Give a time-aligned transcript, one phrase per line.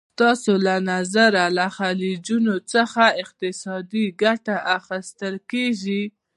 [0.17, 6.03] ستاسو له نظره له خلیجونو څخه اقتصادي ګټه اخیستل کېږي؟